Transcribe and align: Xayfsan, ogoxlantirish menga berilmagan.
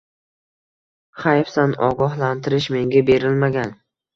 Xayfsan, 1.25 1.75
ogoxlantirish 1.89 2.69
menga 2.79 3.07
berilmagan. 3.11 3.79